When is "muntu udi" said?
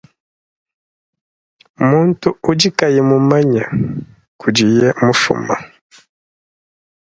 1.89-2.69